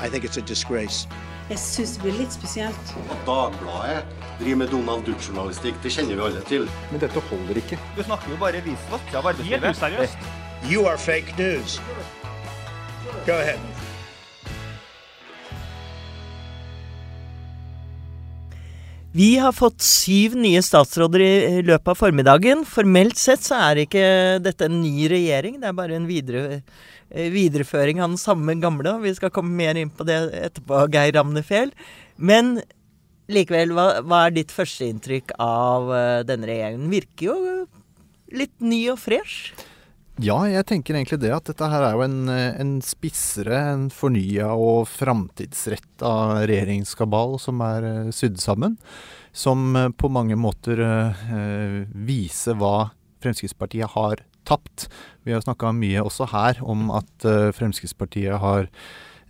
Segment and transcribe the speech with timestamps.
[0.00, 2.94] Jeg syns det blir litt spesielt.
[3.06, 4.02] At Dagbladet
[4.40, 6.66] driver med Donald Duck-journalistikk, det kjenner vi alle til.
[6.90, 7.78] Men dette holder ikke.
[7.96, 9.70] Du snakker jo bare visvask av arbeidslivet.
[9.70, 10.30] useriøst.
[10.68, 11.80] You are fake news.
[13.26, 13.60] Go ahead.
[19.16, 22.66] Vi har fått syv nye statsråder i løpet av formiddagen.
[22.68, 24.02] Formelt sett så er ikke
[24.44, 26.58] dette en ny regjering, det er bare en videre,
[27.10, 28.96] videreføring av den samme gamle.
[29.04, 31.70] Vi skal komme mer inn på det etterpå, Geir Ramnefjell.
[32.16, 32.58] Men
[33.32, 36.90] likevel, hva, hva er ditt førsteinntrykk av eh, denne regjeringen?
[36.92, 37.38] Virker jo
[38.36, 39.54] litt ny og fresh.
[40.22, 43.90] Ja, jeg tenker egentlig det at dette her er jo en, eh, en spissere, en
[43.92, 46.12] fornya og framtidsretta
[46.48, 48.78] regjeringskabal som er eh, sydd sammen.
[49.36, 54.88] Som eh, på mange måter eh, viser hva Fremskrittspartiet har tapt.
[55.26, 58.68] Vi har snakka mye også her om at eh, Fremskrittspartiet har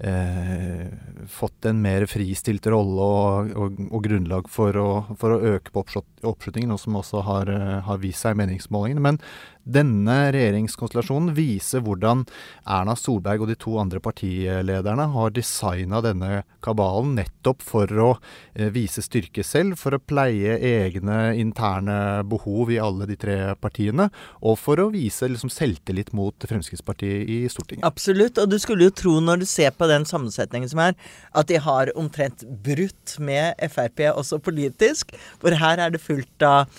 [0.04, 0.90] eh,
[1.32, 5.86] fått en mer fristilt rolle og, og, og grunnlag for å, for å øke på
[5.86, 9.04] oppslutningen, noe som også har, eh, har vist seg i meningsmålingene.
[9.08, 9.20] Men
[9.66, 12.22] denne regjeringskonstellasjonen viser hvordan
[12.70, 18.08] Erna Solberg og de to andre partilederne har designa denne kabalen nettopp for å
[18.54, 24.08] eh, vise styrke selv, for å pleie egne interne behov i alle de tre partiene,
[24.40, 27.86] og for å vise liksom, selvtillit mot Fremskrittspartiet i Stortinget.
[27.86, 28.38] Absolutt.
[28.42, 30.98] Og du skulle jo tro, når du ser på den sammensetningen som er,
[31.34, 35.14] at de har omtrent brutt med Frp også politisk.
[35.42, 36.70] For her er det fullt av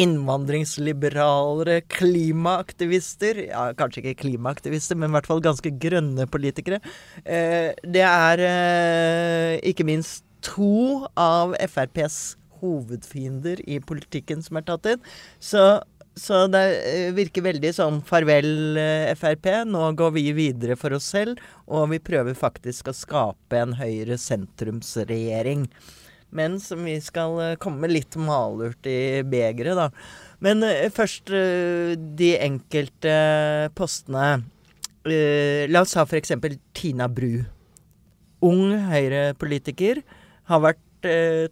[0.00, 6.80] innvandringsliberalere, klimaaktivister Ja, kanskje ikke klimaaktivister, men i hvert fall ganske grønne politikere.
[7.24, 14.88] Eh, det er eh, ikke minst to av FrPs hovedfiender i politikken som er tatt
[14.94, 15.06] inn.
[15.42, 15.64] Så,
[16.16, 18.80] så det eh, virker veldig sånn farvel,
[19.20, 19.52] Frp.
[19.68, 25.68] Nå går vi videre for oss selv, og vi prøver faktisk å skape en høyre-sentrumsregjering.
[26.36, 29.88] Men som vi skal eh, komme litt malurt i begeret, da.
[30.44, 33.14] Men eh, først eh, de enkelte
[33.78, 34.44] postene.
[35.10, 36.34] La oss ta f.eks.
[36.76, 37.40] Tina Bru.
[38.44, 40.02] Ung Høyre-politiker.
[40.50, 40.86] Har vært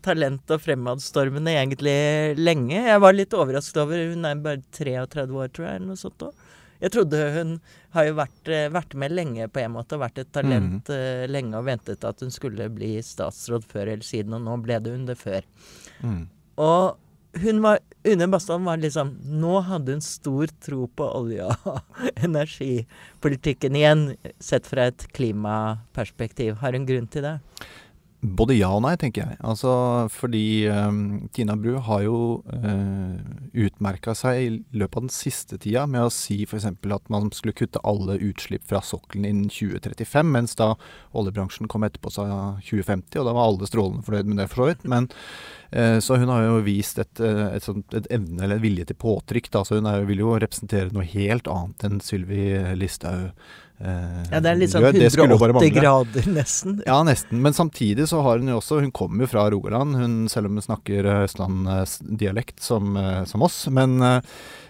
[0.05, 1.95] talent- og fremadstormende egentlig
[2.37, 2.83] lenge.
[2.85, 6.27] Jeg var litt overrasket over Hun er bare 33 år, tror jeg, eller noe sånt
[6.27, 6.48] òg.
[6.79, 7.57] Jeg trodde hun
[7.97, 11.27] har jo vært, eh, vært med lenge på en måte, og vært et talent eh,
[11.31, 14.95] lenge og ventet at hun skulle bli statsråd før eller siden, og nå ble det
[14.95, 15.47] hun det før.
[16.03, 16.29] Mm.
[16.59, 16.97] Og
[17.43, 21.81] hun var Une Bastholm var liksom Nå hadde hun stor tro på olje- og
[22.25, 24.07] energipolitikken igjen,
[24.41, 26.57] sett fra et klimaperspektiv.
[26.63, 27.37] Har hun grunn til det?
[28.19, 29.37] Både ja og nei, tenker jeg.
[29.47, 29.71] Altså
[30.11, 32.17] fordi um, Tina Bru har jo
[32.51, 33.15] uh,
[33.55, 36.67] utmerka seg i løpet av den siste tida med å si f.eks.
[36.67, 40.73] at man skulle kutte alle utslipp fra sokkelen innen 2035, mens da
[41.15, 42.27] oljebransjen kom etterpå sa
[42.67, 44.89] 2050, og da var alle strålende fornøyd med det, for så vidt.
[44.91, 45.07] Men
[46.01, 48.97] så hun har jo vist et, uh, et, sånt, et evne eller en vilje til
[48.97, 49.51] påtrykk.
[49.53, 49.65] Da.
[49.69, 52.47] Så hun er, vil jo representere noe helt annet enn Sylvi
[52.81, 53.31] Listhaug.
[53.79, 54.97] eh, Ja, det er litt sånn gjør.
[54.99, 56.79] Det skulle jo bare 180 grader, nesten.
[56.89, 57.43] Ja, nesten.
[57.45, 60.57] Men samtidig så har hun jo også Hun kommer jo fra Rogaland, hun, selv om
[60.59, 63.67] hun snakker eh, østlandsdialekt som, eh, som oss.
[63.71, 64.21] Men eh,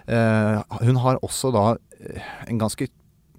[0.07, 1.67] eh, hun har også da
[2.01, 2.91] eh, en ganske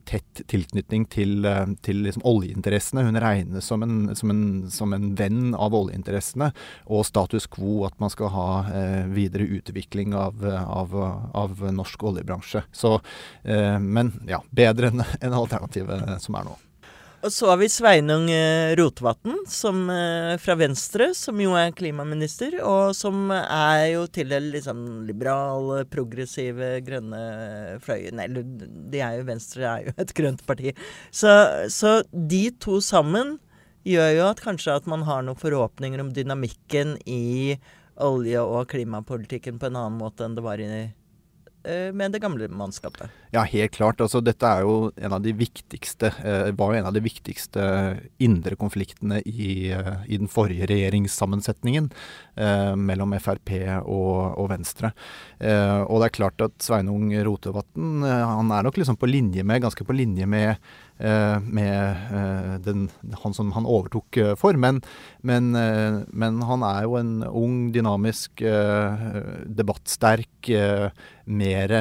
[0.09, 3.06] tett tilknytning til, eh, til liksom oljeinteressene.
[3.06, 6.52] Hun regnes som en, som, en, som en venn av oljeinteressene
[6.90, 10.96] og status quo, at man skal ha eh, videre utvikling av, av,
[11.38, 12.66] av norsk oljebransje.
[12.72, 12.97] Så,
[13.44, 16.58] eh, men ja, bedre enn enn alternativet som er nå.
[17.19, 22.94] Og så har vi Sveinung eh, Rotevatn eh, fra Venstre, som jo er klimaminister, og
[22.96, 27.19] som er jo til den liksom liberale, progressive, grønne
[27.84, 28.22] fløyen.
[28.24, 30.72] Eller de er jo Venstre er jo et grønt parti.
[31.12, 31.34] Så,
[31.68, 33.35] så de to sammen
[33.88, 37.58] gjør jo at kanskje at man har noen forhåpninger om dynamikken i
[38.00, 40.69] olje- og klimapolitikken på en annen måte enn det var i,
[41.68, 43.12] eh, med det gamle mannskapet.
[43.29, 44.00] Ja, helt klart.
[44.01, 47.62] Altså, dette er jo en av de viktigste eh, var jo en av de viktigste
[48.25, 51.91] indre konfliktene i, eh, i den forrige regjeringssammensetningen
[52.41, 53.53] eh, mellom Frp
[53.84, 54.93] og, og Venstre.
[55.37, 59.46] Eh, og det er klart at Sveinung Rotevatn eh, han er nok liksom på linje
[59.46, 60.49] med, ganske på linje med
[60.97, 62.90] eh, med den,
[63.22, 64.58] han som han overtok for.
[64.59, 64.82] Men,
[65.23, 68.43] men, men han er jo en ung, dynamisk,
[69.47, 70.49] debattsterk,
[71.29, 71.72] mer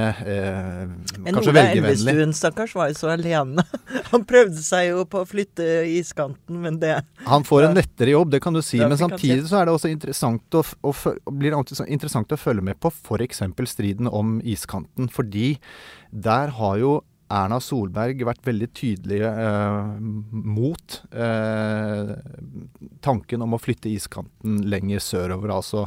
[1.38, 2.12] kanskje Ola velgervennlig.
[2.12, 3.64] Elvestuen, stakkars, var jo så alene.
[4.12, 6.94] Han prøvde seg jo på å flytte iskanten, men det
[7.28, 8.80] Han får en lettere jobb, det kan du si.
[8.82, 10.94] Ja, men samtidig så er det også interessant å, å,
[11.30, 13.44] blir det interessant å følge med på f.eks.
[13.70, 15.08] striden om iskanten.
[15.12, 15.54] Fordi
[16.10, 16.98] der har jo
[17.28, 19.96] Erna Solberg vært veldig tydelig eh,
[20.32, 22.12] mot eh,
[23.04, 25.52] tanken om å flytte iskanten lenger sørover.
[25.58, 25.84] Altså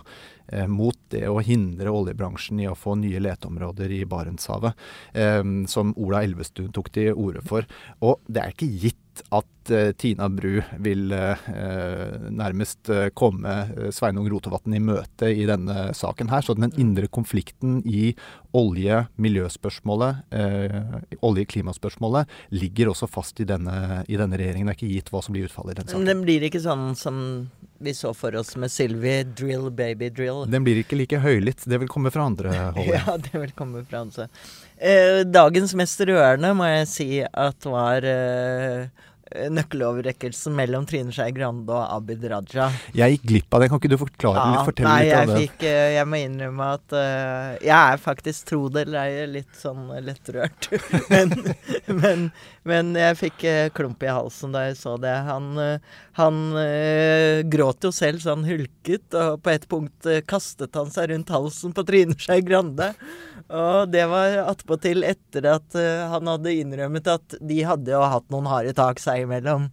[0.68, 4.78] mot det å hindre oljebransjen i å få nye leteområder i Barentshavet,
[5.14, 7.68] eh, som Ola Elvestuen tok til orde for.
[8.06, 8.98] Og det er ikke gitt
[9.36, 11.12] at uh, Tina Bru vil
[12.32, 13.56] nærmest komme
[13.94, 16.46] Sveinung Rotevatn i møte i denne saken her.
[16.46, 18.14] Så den indre konflikten i
[18.58, 20.22] olje-miljøspørsmålet,
[21.24, 24.70] olje-klimaspørsmålet, ligger også fast i denne, i denne, regjeringen.
[24.70, 26.08] Det er ikke gitt hva som blir utfallet i den saken.
[26.10, 27.22] Den blir ikke sånn som
[27.82, 30.44] vi så for oss med Sylvi, drill baby drill.
[30.52, 31.66] Den blir ikke like høylytt.
[31.66, 32.92] Det vil komme fra andre hold.
[32.94, 34.28] ja, det vil komme fra andre.
[35.32, 38.88] dagens mest rørende må jeg si at var Eh,
[39.32, 42.68] nøkkeloverrekkelsen mellom Trine Skei Grande og Abid Raja.
[42.96, 43.70] Jeg gikk glipp av det.
[43.72, 45.40] Kan ikke du forklare ja, fortelle nei, litt om det?
[45.46, 49.58] Fikk, eh, jeg må innrømme at uh, jeg er faktisk, tro det eller ei, litt
[49.58, 50.70] sånn lettrørt.
[51.14, 51.36] men,
[51.88, 52.28] men,
[52.68, 55.16] men, jeg fikk uh, klump i halsen da jeg så det.
[55.30, 56.42] Han, uh, han
[57.52, 61.74] gråt jo selv så han hulket, og på et punkt kastet han seg rundt halsen
[61.76, 62.92] på Trine Skei Grande.
[63.52, 65.76] Og det var attpåtil etter at
[66.12, 69.66] han hadde innrømmet at de hadde jo hatt noen harde tak seg imellom.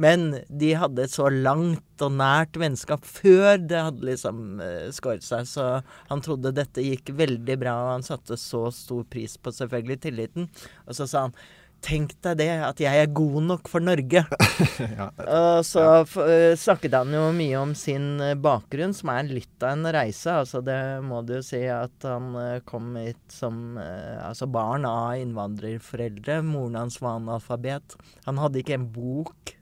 [0.00, 5.24] Men de hadde et så langt og nært vennskap før det hadde liksom uh, skåret
[5.24, 5.48] seg.
[5.48, 5.66] Så
[6.10, 10.50] han trodde dette gikk veldig bra, og han satte så stor pris på selvfølgelig tilliten.
[10.86, 11.38] Og så sa han
[11.84, 14.22] Tenk deg det, at jeg er god nok for Norge.
[14.98, 15.06] ja.
[15.22, 19.76] Og så uh, snakket han jo mye om sin uh, bakgrunn, som er litt av
[19.76, 20.32] en reise.
[20.32, 22.32] Altså det må du jo si at han
[22.66, 26.40] kom hit som altså barn av innvandrerforeldre.
[26.46, 27.94] Moren hans var analfabet.
[28.26, 29.54] Han hadde ikke en bok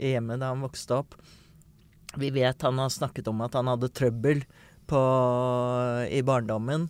[0.00, 1.14] i hjemmet da han vokste opp.
[2.18, 4.42] Vi vet han har snakket om at han hadde trøbbel
[4.90, 5.00] på,
[6.10, 6.88] i barndommen.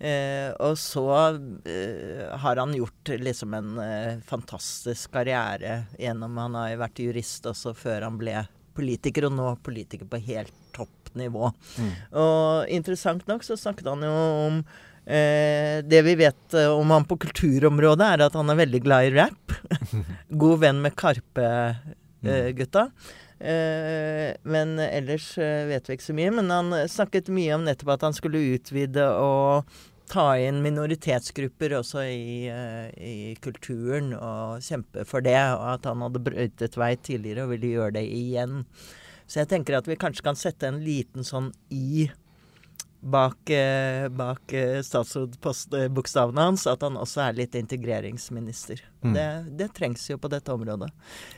[0.00, 1.06] Eh, og så
[1.68, 7.48] eh, har han gjort liksom en eh, fantastisk karriere gjennom Han har jo vært jurist
[7.50, 8.38] også før han ble
[8.76, 11.50] politiker, og nå politiker på helt topp nivå.
[11.76, 11.90] Mm.
[12.22, 14.12] Og interessant nok så snakket han jo
[14.46, 14.60] om
[15.04, 19.10] eh, Det vi vet eh, om han på kulturområdet, er at han er veldig glad
[19.10, 19.56] i rap.
[20.42, 22.88] God venn med Karpe-gutta.
[22.88, 26.32] Uh, men ellers uh, vet vi ikke så mye.
[26.36, 29.70] Men han snakket mye om nettopp at han skulle utvide og
[30.10, 35.38] ta inn minoritetsgrupper også i, uh, i, kulturen og kjempe for det.
[35.56, 38.64] Og at han hadde brøytet vei tidligere og ville gjøre det igjen.
[39.30, 42.08] Så jeg tenker at vi kanskje kan sette en liten sånn i
[43.00, 46.66] bak, uh, bak uh, statsrådbokstavene hans.
[46.70, 48.82] At han også er litt integreringsminister.
[49.04, 49.14] Mm.
[49.16, 49.28] Det,
[49.60, 50.90] det, trengs jo på dette området.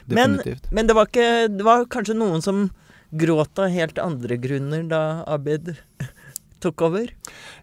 [0.06, 2.66] Men, men det, var ikke, det var kanskje noen som
[3.12, 5.74] gråt av helt andre grunner da Abid
[6.62, 7.10] tok over?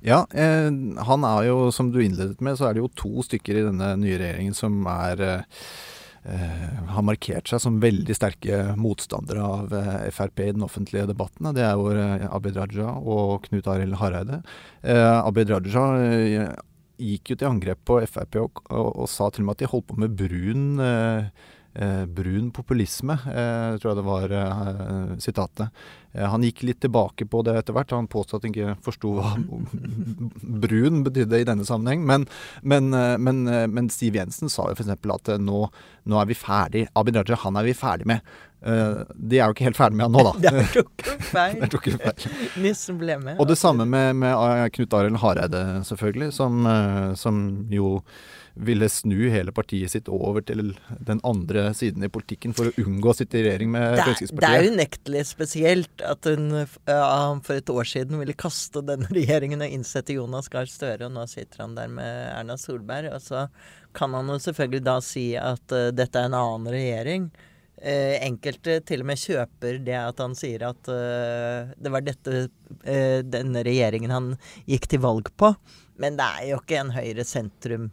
[0.06, 0.70] Ja, eh,
[1.08, 3.94] han er jo, som du innledet med, så er det jo to stykker i denne
[4.00, 5.99] nye regjeringen som er eh, eh
[6.30, 11.52] har markert seg som veldig sterke motstandere av eh, Frp i den offentlige debatten.
[11.56, 14.42] Det er jo eh, Abid Raja og Knut Arild Hareide.
[14.84, 15.86] Eh, Abid Raja
[17.00, 19.72] gikk jo til angrep på Frp og, og, og, sa til og med at de
[19.72, 20.66] holdt på med brun
[21.74, 25.70] Eh, brun populisme, eh, tror jeg det var eh, sitatet.
[26.18, 27.92] han gikk litt tilbake på det etter hvert.
[27.94, 29.36] Han påstod at han ikke forsto hva
[30.66, 32.02] brun betydde i denne sammenheng.
[32.10, 32.26] Men,
[32.64, 32.90] men,
[33.22, 34.90] men, men Siv Jensen sa jo f.eks.
[34.90, 36.88] at nå, nå, er vi ferdig.
[36.98, 38.34] Abid Raja, han er vi ferdig med.
[38.60, 40.34] De er jo ikke helt ferdig med han nå, da.
[40.58, 41.62] Det tok feil.
[41.70, 42.28] tok feil.
[42.66, 43.38] Nissen ble med.
[43.38, 46.66] Og det samme med, med Knut Arild Hareide, selvfølgelig, som,
[47.22, 48.00] som jo
[48.60, 50.74] ville snu hele partiet sitt over til
[51.08, 54.44] den andre siden i politikken for å unngå å sitte i regjering med det, Fremskrittspartiet.
[54.44, 57.04] Det er unektelig spesielt at hun ja,
[57.46, 61.24] for et år siden ville kaste denne regjeringen og innsette Jonas Gahr Støre, og nå
[61.32, 63.14] sitter han der med Erna Solberg.
[63.16, 63.46] Og så
[63.96, 67.30] kan han jo selvfølgelig da si at uh, dette er en annen regjering.
[67.80, 72.50] Uh, enkelte til og med kjøper det at han sier at uh, det var dette
[72.80, 74.28] denne regjeringen han
[74.70, 75.54] gikk til valg på.
[76.00, 77.90] Men det er jo ikke en høyre-sentrum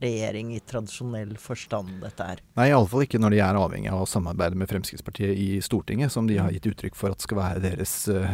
[0.00, 2.40] regjering i tradisjonell forstand, dette er.
[2.58, 6.28] Nei, iallfall ikke når de er avhengig av å samarbeide med Fremskrittspartiet i Stortinget, som
[6.28, 8.26] de har gitt uttrykk for at skal være deres uh,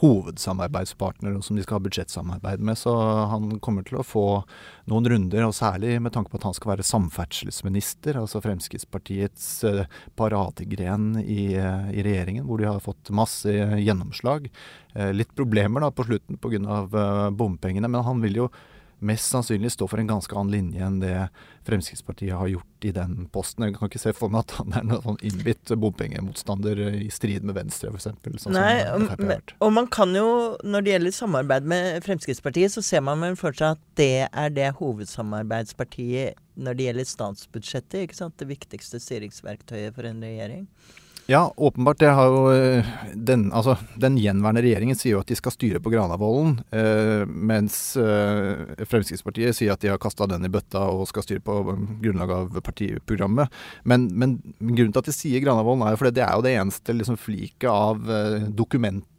[0.00, 2.80] hovedsamarbeidspartner, og som de skal ha budsjettsamarbeid med.
[2.80, 2.94] Så
[3.32, 4.26] han kommer til å få
[4.90, 9.84] noen runder, og særlig med tanke på at han skal være samferdselsminister, altså Fremskrittspartiets uh,
[10.18, 14.48] paradegren i, uh, i, regjeringen, hvor de har fått masse gjennomslag.
[14.92, 17.30] litt problemer da på slutten pga.
[17.32, 18.48] Bompengene, men han vil jo
[19.02, 21.16] mest sannsynlig stå for en ganske annen linje enn det
[21.66, 23.66] Fremskrittspartiet har gjort i den posten.
[23.66, 27.46] Jeg kan ikke se for meg at han er noen sånn innbitt bompengemotstander i strid
[27.46, 28.08] med Venstre, f.eks.
[28.42, 30.26] Sånn Nei, som og, og man kan jo,
[30.66, 34.54] når det gjelder samarbeid med Fremskrittspartiet, så ser man vel for seg at det er
[34.54, 38.00] det hovedsamarbeidspartiet når det gjelder statsbudsjettet.
[38.06, 38.38] ikke sant?
[38.40, 40.66] Det viktigste styringsverktøyet for en regjering.
[41.32, 41.98] Ja, åpenbart.
[41.98, 45.80] Det har jo eh, den, altså, den gjenværende regjeringen sier jo at de skal styre
[45.80, 51.06] på Granavolden, eh, mens eh, Fremskrittspartiet sier at de har kasta den i bøtta og
[51.08, 51.56] skal styre på
[52.02, 53.48] grunnlag av partiprogrammet.
[53.88, 56.52] Men, men grunnen til at de sier Granavolden, er jo fordi det er jo det
[56.58, 58.50] eneste liksom, fliket av eh,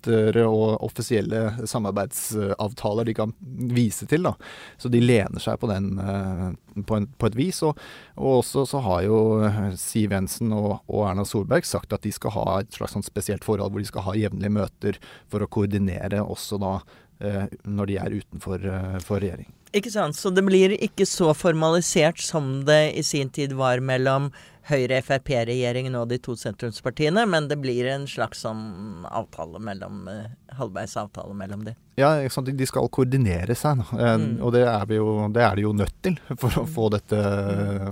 [0.04, 4.24] dokumenter og offisielle samarbeidsavtaler de kan vise til.
[4.24, 4.36] da.
[4.78, 7.62] Så de lener seg på den eh, på, en, på et vis.
[7.64, 7.78] Og,
[8.16, 12.12] og også så har jo eh, Siv Jensen og, og Erna Solberg sagt at de
[12.12, 15.50] skal ha et slags sånn spesielt forhold hvor de skal ha jevnlige møter for å
[15.50, 16.78] koordinere også da
[17.20, 18.72] eh, når de er utenfor
[19.04, 19.52] for regjering.
[19.74, 20.14] Ikke sant?
[20.14, 24.30] Så det blir ikke så formalisert som det i sin tid var mellom
[24.70, 30.94] Høyre-Frp-regjeringen og de to sentrumspartiene, men det blir en slags sånn avtale mellom eh, halvveis
[31.02, 31.74] avtale mellom de.
[31.96, 33.84] Ja, de skal koordinere seg.
[33.94, 34.42] Eh, Mm.
[34.42, 37.18] og det er, vi jo, det er de jo nødt til for å få dette,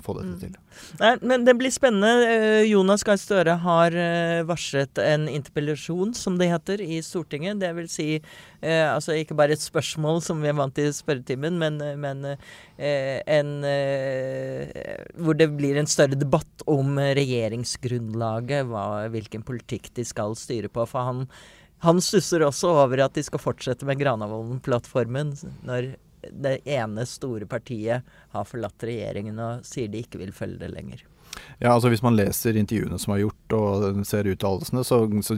[0.01, 0.55] få dette til.
[0.99, 2.25] Nei, men det blir spennende.
[2.25, 7.59] Eh, Jonas Gahr Støre har eh, varslet en interpellasjon, som det heter, i Stortinget.
[7.61, 10.95] Det vil si eh, altså ikke bare et spørsmål som vi er vant til i
[10.95, 19.07] spørretimen, men, men eh, en eh, Hvor det blir en større debatt om regjeringsgrunnlaget, hva,
[19.13, 20.85] hvilken politikk de skal styre på.
[20.89, 21.25] For han,
[21.81, 25.33] han stusser også over at de skal fortsette med Granavolden-plattformen
[25.65, 25.93] når
[26.29, 31.01] det ene store partiet har forlatt regjeringen og sier de ikke vil følge det lenger.
[31.57, 35.37] Ja, altså Hvis man leser intervjuene som er gjort og ser uttalelsene, så, så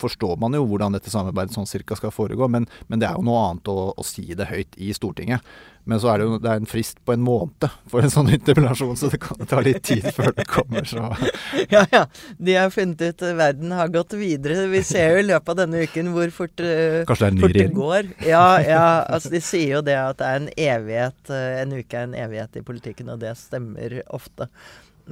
[0.00, 2.48] forstår man jo hvordan dette samarbeidet sånn cirka skal foregå.
[2.50, 5.44] Men, men det er jo noe annet å, å si det høyt i Stortinget.
[5.84, 8.30] Men så er det jo det er en frist på en måned for en sånn
[8.38, 10.86] interpellasjon, så det kan ta litt tid før det kommer.
[10.88, 11.02] Så.
[11.74, 12.04] Ja, ja.
[12.40, 14.64] De har funnet ut verden har gått videre.
[14.72, 17.36] Vi ser jo i løpet av denne uken hvor fort, eh, Kanskje det er en
[17.36, 17.76] ny fort det regjering?
[17.78, 18.10] går.
[18.30, 18.86] Ja, ja.
[19.12, 21.20] Altså, de sier jo det at det er en evighet.
[21.36, 24.48] eh, En uke er en evighet i politikken, og det stemmer ofte.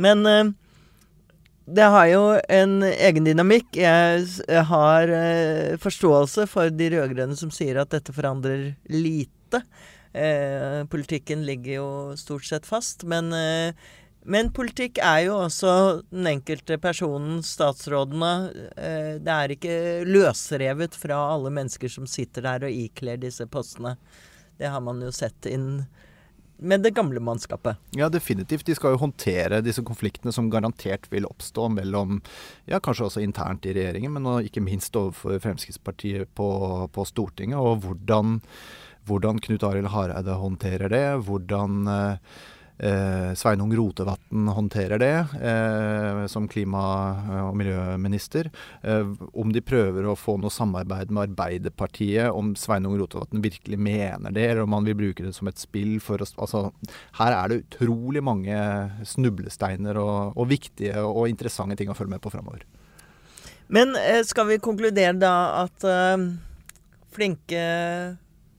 [0.00, 0.52] Men eh,
[1.66, 3.76] det har jo en egen dynamikk.
[3.78, 9.62] Jeg har eh, forståelse for de rød-grønne som sier at dette forandrer lite.
[10.12, 13.74] Eh, politikken ligger jo stort sett fast, men, eh,
[14.24, 18.32] men politikk er jo også den enkelte personen, statsrådene.
[18.76, 23.96] Eh, det er ikke løsrevet fra alle mennesker som sitter der og ikler disse postene.
[24.58, 25.86] Det har man jo sett inn
[26.62, 27.80] med det gamle mannskapet.
[27.98, 28.66] Ja, definitivt.
[28.66, 32.20] De skal jo håndtere disse konfliktene som garantert vil oppstå mellom
[32.70, 36.48] Ja, kanskje også internt i regjeringen, men ikke minst overfor Fremskrittspartiet på,
[36.92, 37.58] på Stortinget.
[37.58, 38.40] Og hvordan,
[39.08, 41.04] hvordan Knut Arild Hareide håndterer det.
[41.26, 42.40] Hvordan eh,
[42.82, 48.50] eh, Sveinung Rotevatn håndterer det eh, som klima- og miljøminister.
[48.82, 54.34] Eh, om de prøver å få noe samarbeid med Arbeiderpartiet, om Sveinung Rotevatn virkelig mener
[54.34, 56.72] det, eller om han vil bruke det som et spill for å Altså,
[57.18, 58.56] her er det utrolig mange
[59.06, 62.64] snublesteiner og, og viktige og interessante ting å følge med på framover.
[63.72, 66.24] Men eh, skal vi konkludere da at eh,
[67.14, 67.62] flinke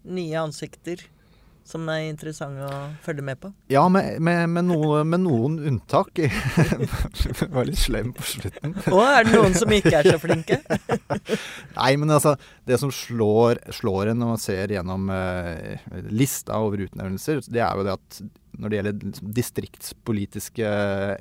[0.03, 1.03] nye ansikter
[1.67, 3.51] som er interessante å følge med på?
[3.71, 6.11] Ja, med, med, med, noe, med noen unntak.
[6.19, 8.75] Det var litt slem på slutten.
[8.91, 10.59] Å, er det noen som ikke er så flinke?
[11.79, 12.35] Nei, men altså,
[12.67, 17.79] det som slår, slår en når man ser gjennom eh, lista over utnevnelser, det er
[17.79, 18.23] jo det at
[18.59, 20.71] når det gjelder liksom distriktspolitiske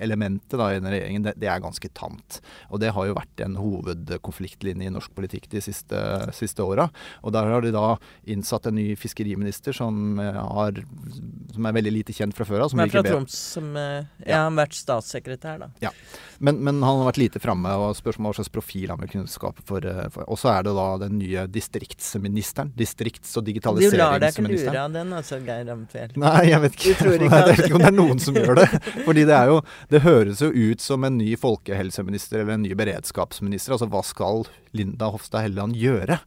[0.02, 2.40] elementet da, i denne regjeringen, det, det er ganske tamt.
[2.70, 6.02] Og det har jo vært en hovedkonfliktlinje i norsk politikk de siste,
[6.36, 6.88] siste åra.
[7.22, 7.96] Og der har de da
[8.28, 10.82] innsatt en ny fiskeriminister som, eh, har,
[11.54, 12.72] som er veldig lite kjent fra før av.
[12.72, 15.92] som er fra Troms, som ja, ja, har vært statssekretær, da.
[16.42, 19.30] Men, men han har vært lite framme, og spørsmålet hva slags profil han vil kunne
[19.30, 22.72] skape for, eh, for Og så er det da den nye distriktsministeren.
[22.76, 23.98] Distrikts- og digitaliseringsministeren.
[23.98, 26.16] Du lar deg ikke lure av den, altså, Geir Amfjell.
[26.20, 26.92] Nei, jeg vet ikke.
[26.92, 28.69] Du tror ikke jeg vet ikke om det er noen som gjør det.
[29.07, 29.59] Fordi det jo
[29.93, 33.76] Det høres jo ut som en ny folkehelseminister eller en ny beredskapsminister.
[33.76, 36.21] Altså hva skal Linda Hofstad Helleland gjøre?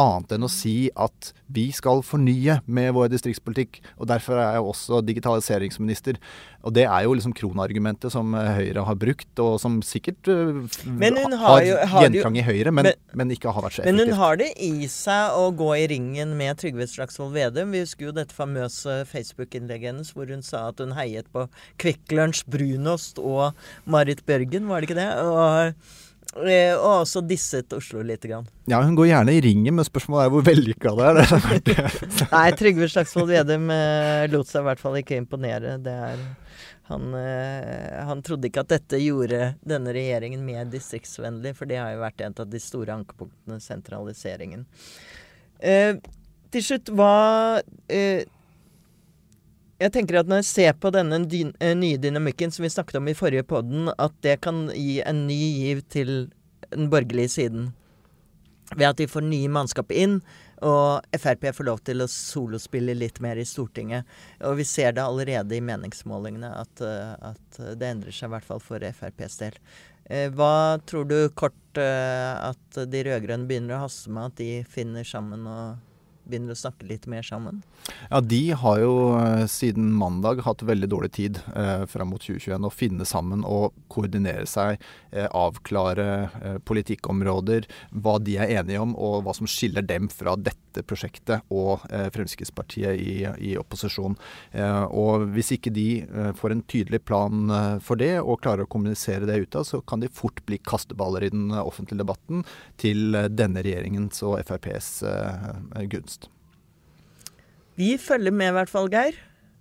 [0.00, 3.80] Annet enn å si at vi skal fornye med vår distriktspolitikk.
[3.98, 6.18] Og derfor er jeg også digitaliseringsminister.
[6.62, 10.60] Og det er jo liksom kronargumentet som eh, Høyre har brukt, og som sikkert eh,
[11.00, 13.96] har, har jo- har gjenklang i Høyre, men, men- men, ikke har vært så effektivt.
[13.96, 17.72] Men hun har det i seg å gå i ringen med Trygve Slagsvold Vedum.
[17.74, 21.48] Vi husker jo dette famøse Facebook-innlegget hennes hvor hun sa at hun heiet på
[21.82, 23.56] Kvikk Lunsj, brunost og
[23.90, 25.10] Marit Bjørgen, var det ikke det?
[25.24, 25.74] Og
[26.36, 28.46] og også disset Oslo lite grann.
[28.70, 31.18] Ja, hun går gjerne i ringen, men spørsmålet er hvor vellykka det er.
[31.66, 31.96] Det er.
[32.36, 35.74] Nei, Trygve Slagsvold Vedum eh, lot seg i hvert fall ikke imponere.
[35.82, 36.22] Det er
[36.90, 41.92] han, eh, han trodde ikke at dette gjorde denne regjeringen mer distriktsvennlig, for det har
[41.94, 44.64] jo vært en av de store ankepunktene, sentraliseringen.
[45.62, 46.00] Eh,
[46.50, 47.12] til slutt, hva
[47.86, 48.26] eh,
[49.80, 52.98] Jeg tenker at når jeg ser på denne dyn, eh, nye dynamikken som vi snakket
[52.98, 56.10] om i forrige podden, at det kan gi en ny giv til
[56.68, 57.70] den borgerlige siden.
[58.76, 60.20] Ved at de får nye mannskap inn,
[60.60, 64.04] og Frp får lov til å solospille litt mer i Stortinget.
[64.44, 68.44] Og vi ser det allerede i meningsmålingene at, eh, at det endrer seg, i hvert
[68.44, 69.56] fall for FrPs del.
[70.10, 75.04] Eh, Hva tror du kort at de rød-grønne begynner å haste med, at de finner
[75.04, 75.78] sammen og
[76.30, 77.62] begynner å snakke litt mer sammen?
[78.08, 82.66] Ja, de har jo eh, siden mandag hatt veldig dårlig tid eh, fram mot 2021
[82.66, 86.08] å finne sammen og koordinere seg, eh, avklare
[86.40, 91.46] eh, politikkområder, hva de er enige om og hva som skiller dem fra dette prosjektet
[91.50, 93.14] og eh, Fremskrittspartiet i,
[93.50, 94.16] i opposisjon.
[94.52, 97.52] Eh, og hvis ikke de eh, får en tydelig plan
[97.84, 101.32] for det og klarer å kommunisere det utad, så kan de fort bli kasteballer i
[101.32, 102.44] den offentlige debatten
[102.80, 104.90] til denne regjeringens og FrPs
[105.90, 106.19] gunst.
[107.80, 109.14] Vi følger med i hvert fall, Geir.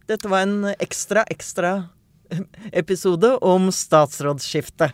[0.09, 1.69] Dette var en ekstra, ekstra
[2.81, 4.89] episode om statsrådsskifte.